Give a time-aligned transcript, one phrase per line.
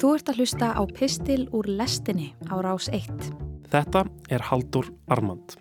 [0.00, 3.10] Þú ert að hlusta á Pistil úr lestinni á rás 1.
[3.68, 5.58] Þetta er Haldur Armand.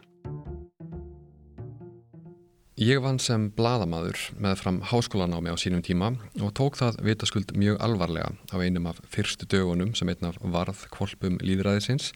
[2.79, 7.83] Ég vann sem bladamadur með fram háskólanámi á sínum tíma og tók það vitaskuld mjög
[7.83, 12.13] alvarlega á einum af fyrstu dögunum sem einn af varð kvolpum líðræðisins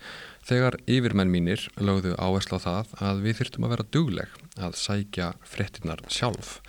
[0.48, 5.34] þegar yfirmenn mínir lögðu áherslu á það að við þyrtum að vera dugleg að sækja
[5.44, 6.62] frettinnar sjálf.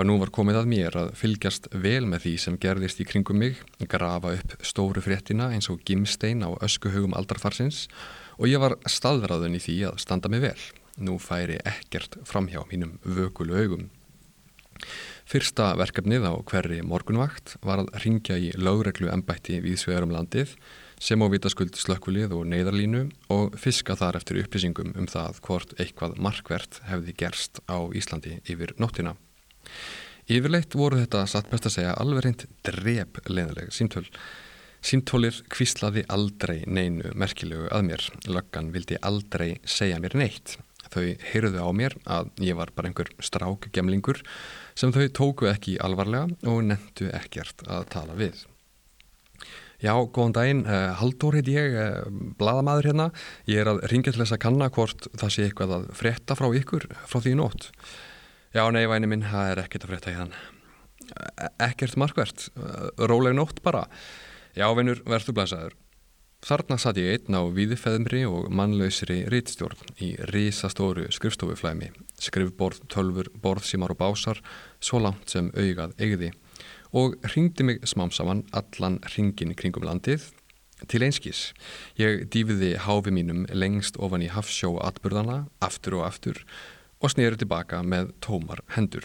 [0.00, 3.36] Já, nú var komið að mér að fylgjast vel með því sem gerðist í kringum
[3.36, 7.82] mig, grafa upp stóru fréttina eins og gimstein á öskuhugum aldarfarsins
[8.38, 10.56] og ég var staðraðun í því að standa mig vel.
[11.04, 13.86] Nú færi ekkert framhjá mínum vökulu augum.
[15.28, 20.56] Fyrsta verkefnið á hverri morgunvakt var að ringja í lögreglu ennbætti við svegarum landið
[20.96, 26.16] sem á vitaskuld slökkulið og neyðarlínu og fiska þar eftir upplýsingum um það hvort eitthvað
[26.16, 29.20] markvert hefði gerst á Íslandi yfir nóttina.
[30.30, 34.06] Yfirleitt voru þetta satt best að segja alveg reynd drep leðileg símtöl.
[34.80, 38.04] Símtólir kvíslaði aldrei neinu merkilegu að mér.
[38.30, 40.56] Löggan vildi aldrei segja mér neitt.
[40.90, 44.22] Þau heyrðu á mér að ég var bara einhver strákgemlingur
[44.78, 48.46] sem þau tóku ekki alvarlega og nendu ekkert að tala við.
[49.80, 53.06] Já, góðan daginn, uh, Haldur heit ég, uh, bladamadur hérna.
[53.48, 56.50] Ég er að ringja til þess að kanna hvort það sé eitthvað að frétta frá
[56.58, 57.70] ykkur frá því nótt.
[58.50, 60.40] Já, nei, væni minn, það er ekkert að frétta hérna.
[61.62, 62.48] Ekkert markvert,
[62.98, 63.84] róleg nótt bara.
[64.58, 65.76] Já, vinnur, verður blæsaður.
[66.40, 73.92] Þarna satt ég einn á víðifeðmri og mannlausri rítstjórn í risastóru skrifstofuflæmi, skrifborð, tölfur, borðsímar
[73.92, 74.40] og básar,
[74.80, 76.32] svo langt sem augað eigði
[76.96, 80.26] og ringdi mig smám saman allan ringin kringum landið
[80.90, 81.50] til einskís.
[82.00, 86.42] Ég dýfiði háfi mínum lengst ofan í hafsjó atburðana, aftur og aftur
[87.00, 89.04] og snýru tilbaka með tómar hendur.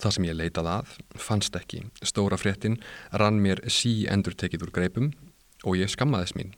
[0.00, 1.84] Það sem ég leitað að fannst ekki.
[2.02, 2.80] Stóra fréttin
[3.12, 5.12] rann mér sí endur tekið úr greipum
[5.64, 6.54] og ég skammaðis mín.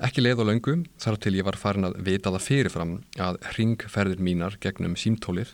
[0.00, 4.22] Ekki leið og löngu þar til ég var farin að vita það fyrirfram að ringferðir
[4.22, 5.52] mínar gegnum símtólir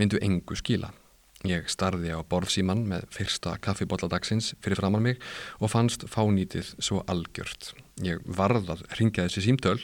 [0.00, 0.90] myndu engu skila.
[1.46, 5.22] Ég starði á borðsíman með fyrsta kaffibotladagssins fyrir framann mig
[5.58, 7.72] og fannst fánítið svo algjört.
[8.02, 9.80] Ég varðað ringja þessi símtöl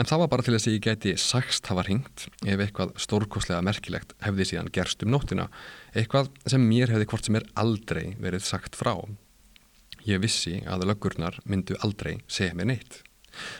[0.00, 3.60] En það var bara til þess að ég geti sagst hafa ringt ef eitthvað stórkoslega
[3.66, 5.50] merkilegt hefði síðan gerst um nóttina,
[5.92, 8.94] eitthvað sem mér hefði hvort sem er aldrei verið sagt frá.
[10.08, 13.02] Ég vissi að löggurnar myndu aldrei segja mér neitt.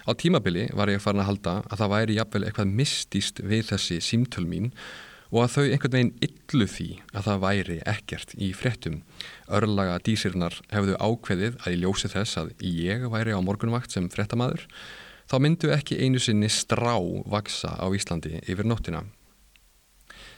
[0.08, 4.00] Á tímabili var ég farin að halda að það væri jafnvel eitthvað mistýst við þessi
[4.04, 4.72] símtöl mín
[5.32, 8.98] og að þau einhvern veginn yllu því að það væri ekkert í fréttum.
[9.48, 14.66] Örlaga dísirnar hefðu ákveðið að ég ljósi þess að ég væri á morgunvakt sem fréttamaður
[15.32, 16.92] þá myndu ekki einu sinni strá
[17.32, 19.00] vaksa á Íslandi yfir nóttina.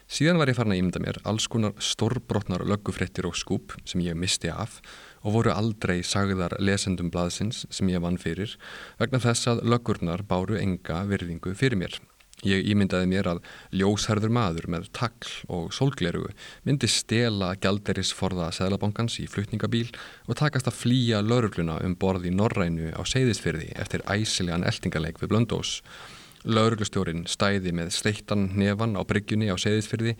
[0.06, 4.15] Síðan var ég farin að ímynda mér alls konar stórbrotnar löggufrettir og skúp sem ég
[4.15, 4.78] misti af
[5.25, 8.54] og voru aldrei sagðar lesendum blaðsins sem ég vann fyrir
[9.00, 11.99] vegna þess að löggurnar báru enga virðingu fyrir mér.
[12.44, 13.38] Ég ímyndaði mér að
[13.72, 16.34] ljósherður maður með takl og sólglerugu
[16.66, 19.87] myndi stela gjalderisforða Sæðlabankans í flutningabíl
[20.28, 25.33] og takast að flýja laurugluna um borð í Norrænu á Seyðisfyrði eftir æsilegan eltingaleik við
[25.33, 25.78] Blöndós.
[26.44, 30.12] Lauruglustjórin stæði með steittan nefan á bryggjunni á Seyðisfyrði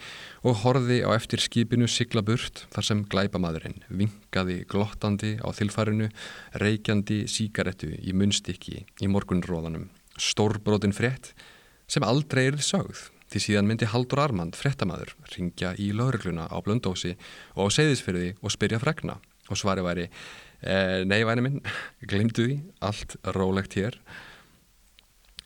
[0.49, 6.09] og horði á eftir skipinu sigla burt þar sem glæpamadurinn vingaði glottandi á þilfarinu,
[6.57, 9.91] reykjandi síkaretu í munstykki í morgunróðanum.
[10.17, 11.35] Stórbrotin frétt
[11.91, 17.17] sem aldrei er sögð því síðan myndi Haldur Armand, frettamæður, ringja í laurugluna á blöndósi
[17.57, 19.19] og á seyðisfyrði og spyrja fregna
[19.51, 21.59] og svari væri e, Nei, væni minn,
[22.11, 23.99] glimtu því, allt rólegt hér.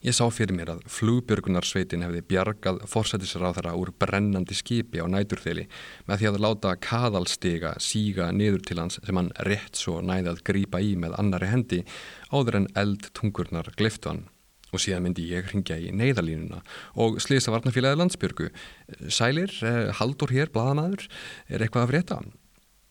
[0.05, 5.65] Ég sá fyrir mér að flugbjörgunarsveitin hefði bjargað forsætisráðara úr brennandi skipi á næturþeli
[6.07, 10.45] með því að láta kaðalstiga síga niður til hans sem hann rétt svo næði að
[10.47, 11.81] grýpa í með annari hendi
[12.31, 14.29] áður en eld tungurnar gliftu hann
[14.73, 16.61] og síðan myndi ég ringja í neyðalínuna
[17.01, 18.51] og slisa varnafélagi landsbyrgu
[19.09, 21.09] Sælir, eh, haldur hér, bladamæður
[21.49, 22.21] er eitthvað að frétta?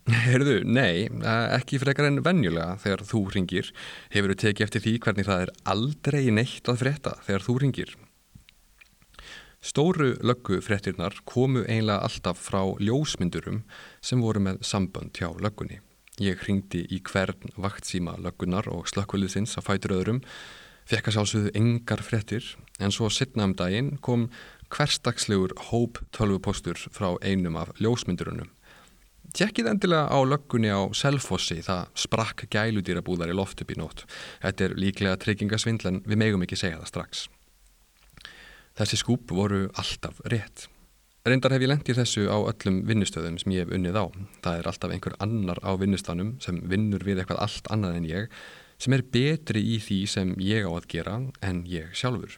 [0.27, 3.71] Herðu, nei, eh, ekki frekar en venjulega þegar þú ringir
[4.15, 7.97] hefur þú tekið eftir því hvernig það er aldrei neitt að frétta þegar þú ringir
[9.67, 13.63] Stóru löggu fréttirnar komu einlega alltaf frá ljósmyndurum
[14.05, 15.81] sem voru með sambönd hjá löggunni.
[16.21, 20.21] Ég ringdi í hvern vaktsíma löggunar og slökkvöliðsins að fætur öðrum
[20.87, 22.45] fekk að sjálfsögðu engar frettir
[22.79, 24.27] en svo sittna um daginn kom
[24.73, 28.49] hverstagslegur hóp tölvupostur frá einum af ljósmyndurunum.
[29.35, 34.05] Tjekkið endilega á löggunni á Selfossi það sprakk gæludýrabúðar í loft upp í nótt.
[34.41, 37.27] Þetta er líklega tryggingasvindl en við megum ekki segja það strax.
[38.77, 40.67] Þessi skúp voru alltaf rétt.
[41.27, 44.05] Reyndar hef ég lengt í þessu á öllum vinnustöðum sem ég hef unnið á.
[44.45, 48.37] Það er alltaf einhver annar á vinnustanum sem vinnur við eitthvað allt annað en ég
[48.77, 52.37] sem er betri í því sem ég á að gera en ég sjálfur.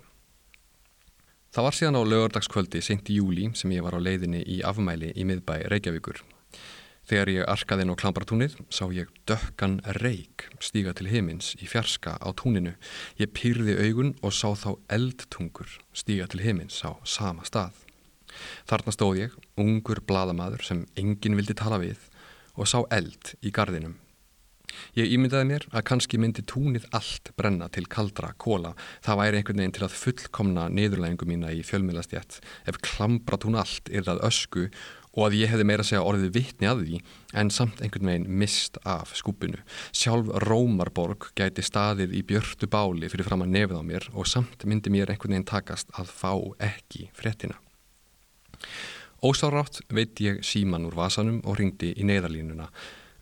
[1.50, 5.16] Það var síðan á lögardagskvöldi sent í júli sem ég var á leiðinni í afmæli
[5.18, 6.22] í miðbæ Reykjavíkur.
[7.10, 12.20] Þegar ég arkaði inn á klambartúnið sá ég dökkan reik stíga til himins í fjarska
[12.22, 12.76] á túninu.
[13.18, 17.74] Ég pýrði augun og sá þá eldtungur stíga til himins á sama stað.
[18.70, 21.98] Þarna stóð ég, ungur bladamadur sem enginn vildi tala við
[22.54, 23.98] og sá eld í gardinum.
[24.98, 28.76] Ég ímyndaði mér að kannski myndi túnið allt brenna til kaldra kóla.
[29.06, 32.40] Það væri einhvern veginn til að fullkomna niðurlægingu mína í fjölmiðlastjætt
[32.70, 34.70] ef klambra tún allt er það ösku
[35.18, 37.00] og að ég hefði meira að segja orðið vittni að því
[37.42, 39.62] en samt einhvern veginn mist af skúpinu.
[39.96, 44.66] Sjálf Rómarborg gæti staðið í björtu báli fyrir fram að nefið á mér og samt
[44.70, 46.34] myndi mér einhvern veginn takast að fá
[46.70, 47.58] ekki fréttina.
[49.20, 52.70] Ósárátt veit ég síman úr vasanum og ringdi í neyðarlínuna.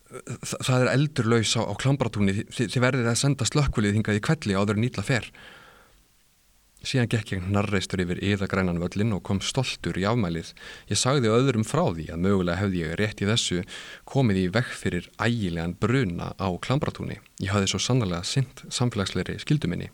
[0.07, 4.23] Það er eldur laus á, á klambratúni, þið, þið verðið að senda slökkvölið hingað í
[4.23, 5.27] kvelli áður nýtla fer.
[6.87, 10.53] Síðan gekk ég narreistur yfir yðagrænan völlin og kom stoltur í afmælið.
[10.87, 13.63] Ég sagði öðrum frá því að mögulega hefði ég rétt í þessu
[14.07, 17.17] komið í vekk fyrir ægilegan bruna á klambratúni.
[17.41, 19.89] Ég hafði svo sannlega synt samfélagsleiri skilduminni.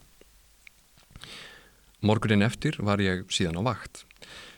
[2.03, 4.03] Morgunin eftir var ég síðan á vakt.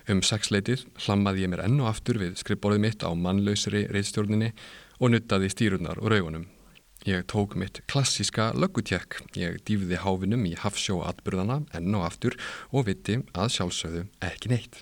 [0.09, 4.51] Um sexleitið hlammaði ég mér enn og aftur við skrifborðið mitt á mannlausri reyðstjórninni
[5.00, 6.45] og nuttaði stýrunar og raugunum.
[7.06, 9.19] Ég tók mitt klassíska löggutjekk.
[9.38, 12.33] Ég dýfði háfinum í hafsjóatburðana enn og aftur
[12.74, 14.80] og viti að sjálfsögðu ekki neitt.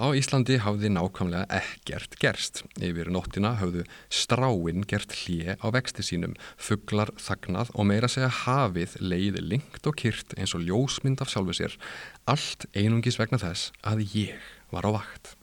[0.00, 2.64] Á Íslandi hafði nákvæmlega ekkert gerst.
[2.80, 8.96] Yfir nóttina hafðu stráinn gert hlje á vexti sínum, fugglar þagnað og meira segja hafið
[9.04, 11.76] leiði lingt og kyrt eins og ljósmynd af sjálfu sér.
[12.24, 15.36] Allt einungis vegna þess að ég var á vakt.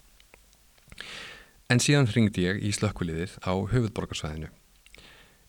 [1.74, 4.52] En síðan hringdi ég í slökkuliðið á höfuðborgarsvæðinu.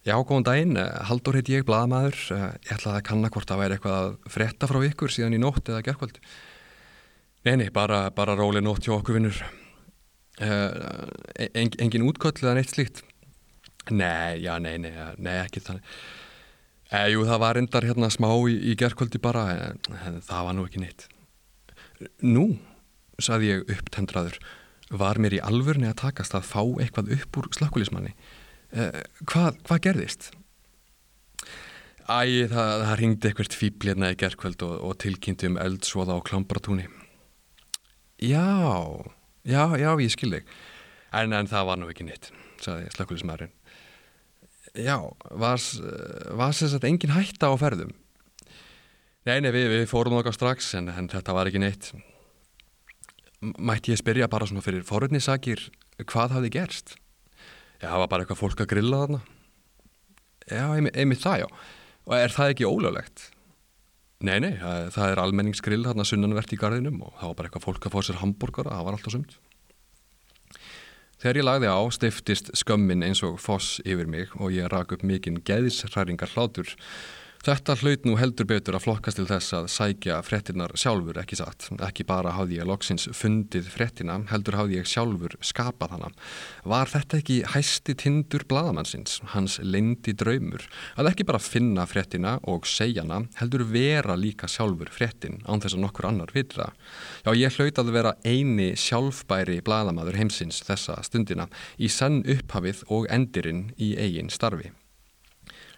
[0.05, 0.79] Já, góðan daginn,
[1.09, 2.17] Haldur heiti ég, bladamæður,
[2.65, 5.69] ég ætlaði að kanna hvort það væri eitthvað að fretta frá ykkur síðan í nótt
[5.69, 6.19] eða gerðkvöld.
[7.45, 9.41] Nei, nei, bara, bara róli nótt hjá okkur vinnur.
[10.41, 13.05] Uh, en, engin útköll eða neitt slíkt?
[13.93, 15.97] Nei, já, nei, nei, nei, ekki þannig.
[16.91, 20.57] Eh, jú, það var endar hérna smá í, í gerðkvöldi bara, en, en það var
[20.57, 21.09] nú ekki neitt.
[22.25, 22.49] Nú?
[23.23, 24.39] saði ég upptendraður,
[24.93, 28.13] var mér í alvörni að takast að fá eitthvað upp úr slökkulismanni.
[28.75, 29.01] Eh,
[29.31, 30.31] hvað, hvað gerðist?
[32.05, 36.87] Æ, það, það ringdi eitthvað fýblirna í gerðkvöld og, og tilkynnti um eldsvoða á klámbratúni.
[38.21, 38.45] Já,
[39.49, 40.45] já, já, ég skilði.
[41.15, 42.31] En, en það var nú ekki nýtt,
[42.63, 43.53] saði slökkulismærin.
[44.75, 44.99] Já,
[45.31, 47.95] var þess að engin hætta á ferðum?
[49.25, 51.95] Nei, nei, við, við fórum okkar strax en, en þetta var ekki neitt
[53.59, 55.69] mætti ég spyrja bara svona fyrir forutnisakir
[56.03, 56.97] hvað hafði gerst?
[57.81, 59.21] Já, það var bara eitthvað fólk að grilla þarna.
[60.49, 61.49] Já, einmitt, einmitt það já.
[62.05, 63.31] Og er það ekki ólöglegt?
[64.25, 67.67] Nei, nei, það, það er almenningsgrill þarna sunnanvert í gardinum og það var bara eitthvað
[67.67, 69.37] fólk að fá sér hambúrgara, það var alltaf sumt.
[71.21, 75.05] Þegar ég lagði á stiftist skömmin eins og foss yfir mig og ég rak upp
[75.07, 76.73] mikinn geðisræringar hlátur
[77.45, 81.67] Þetta hlaut nú heldur betur að flokkast til þess að sækja frettinnar sjálfur ekki satt.
[81.85, 86.09] Ekki bara hafði ég loksins fundið frettina, heldur hafði ég sjálfur skapað hana.
[86.73, 90.65] Var þetta ekki hæsti tindur bladamannsins, hans leindi draumur,
[90.97, 95.77] að ekki bara finna frettina og segja hana, heldur vera líka sjálfur frettin án þess
[95.77, 96.71] að nokkur annar vitra.
[97.27, 103.11] Já, ég hlaut að vera eini sjálfbæri bladamadur heimsins þessa stundina í senn upphafið og
[103.13, 104.73] endirinn í eigin starfi.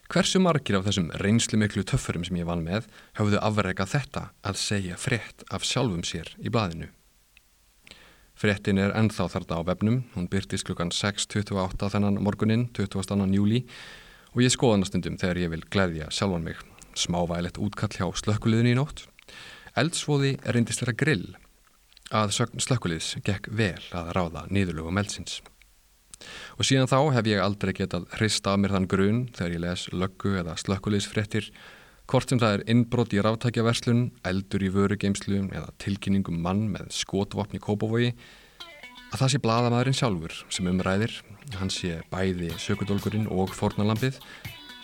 [0.07, 2.85] Hversu margir af þessum reynslu miklu töffurum sem ég vann með
[3.19, 6.93] hafðu afreikað þetta að segja frétt af sjálfum sér í blaðinu?
[8.39, 13.27] Fréttin er ennþá þarna á vefnum, hún byrtist klukkan 6.28 þennan morgunin, 22.
[13.35, 13.65] júli
[14.35, 16.61] og ég skoðan að stundum þegar ég vil gleyðja sjálfan mig.
[16.97, 19.07] Smávægilegt útkall hjá slökkuliðinu í nótt.
[19.75, 21.35] Eldsvoði reyndist vera grill.
[22.15, 25.41] Að slökkuliðs gekk vel að ráða nýðurlögum eldsins.
[26.57, 29.87] Og síðan þá hef ég aldrei getað hrist af mér þann grun þegar ég les
[29.93, 31.51] löggu eða slökkuleysfréttir,
[32.07, 37.61] hvort sem það er innbrot í ráttækjaverslun, eldur í vörugeimslu eða tilkynningum mann með skotvapni
[37.63, 38.13] kópavogi,
[39.13, 41.17] að það sé bladamæðurinn sjálfur sem umræðir,
[41.59, 44.21] hann sé bæði sökudólgurinn og fornalampið,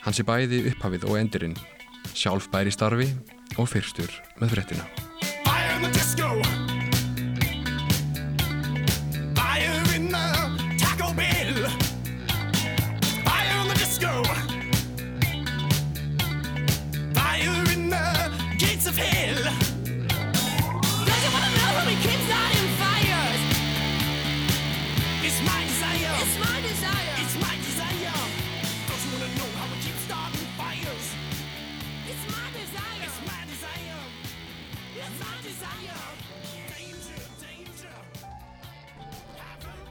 [0.02, 1.56] hann sé bæði upphafið og endurinn,
[2.12, 3.08] sjálf bæri starfi
[3.56, 4.10] og fyrstur
[4.40, 4.86] með fréttina.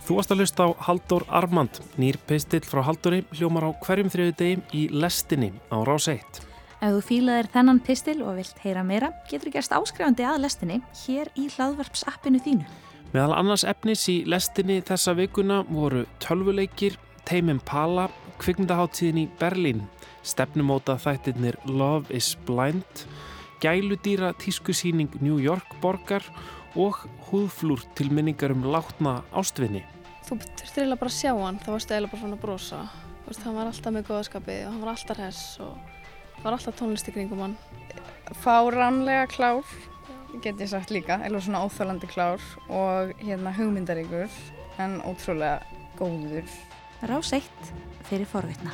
[0.01, 4.34] Þú varst að hlusta á Haldur Armand, nýr pistill frá Halduri, hljómar á hverjum þriðu
[4.39, 6.41] degi í lestinni á Rás 1.
[6.81, 11.29] Ef þú fílaðir þennan pistil og vilt heyra meira, getur gerst áskrifandi að lestinni hér
[11.38, 12.65] í hlaðvarpsappinu þínu.
[13.13, 16.98] Meðal annars efnis í lestinni þessa vikuna voru tölvuleikir,
[17.29, 18.08] Teimin Pala,
[18.41, 19.86] kvikmyndaháttíðin í Berlín,
[20.25, 23.05] stefnumóta þættirnir Love is Blind,
[23.62, 29.83] gæludýra tískusýning New York borgar og húðflúr til minningar um látna ástvinni.
[30.25, 32.81] Þú þurftir eiginlega bara að sjá hann, þá varstu eiginlega bara svona að brosa.
[33.27, 35.73] Veist, hann var alltaf með góðaskapið og hann var alltaf hress og
[36.37, 37.55] það var alltaf tónlist í kringum hann.
[38.41, 39.77] Fáránlega klár,
[40.39, 44.41] get ég sagt líka, eða svona óþálandi klár og hérna hugmyndaríkur
[44.79, 45.59] en ótrúlega
[45.99, 46.47] góður.
[47.03, 47.73] Rás 1
[48.07, 48.71] fyrir forvitna.